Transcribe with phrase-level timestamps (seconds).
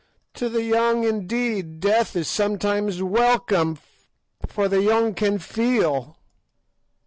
[0.33, 3.77] To the young, indeed, death is sometimes welcome,
[4.47, 6.17] for the young can feel.